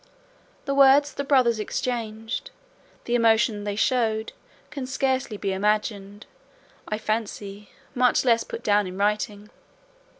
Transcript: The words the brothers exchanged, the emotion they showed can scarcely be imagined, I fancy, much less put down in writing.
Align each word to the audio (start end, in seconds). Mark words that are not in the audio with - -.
The 0.65 0.73
words 0.73 1.13
the 1.13 1.23
brothers 1.23 1.59
exchanged, 1.59 2.49
the 3.05 3.13
emotion 3.13 3.65
they 3.65 3.75
showed 3.75 4.33
can 4.71 4.87
scarcely 4.87 5.37
be 5.37 5.53
imagined, 5.53 6.25
I 6.87 6.97
fancy, 6.97 7.69
much 7.93 8.25
less 8.25 8.43
put 8.43 8.63
down 8.63 8.87
in 8.87 8.97
writing. 8.97 9.51